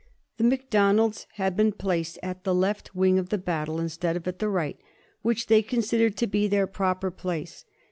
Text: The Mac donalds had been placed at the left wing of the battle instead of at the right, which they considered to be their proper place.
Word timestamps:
The 0.37 0.43
Mac 0.45 0.71
donalds 0.71 1.27
had 1.33 1.55
been 1.55 1.73
placed 1.73 2.17
at 2.23 2.43
the 2.43 2.55
left 2.55 2.95
wing 2.95 3.19
of 3.19 3.29
the 3.29 3.37
battle 3.37 3.79
instead 3.79 4.17
of 4.17 4.27
at 4.27 4.39
the 4.39 4.49
right, 4.49 4.79
which 5.21 5.45
they 5.45 5.61
considered 5.61 6.17
to 6.17 6.25
be 6.25 6.47
their 6.47 6.65
proper 6.65 7.11
place. 7.11 7.65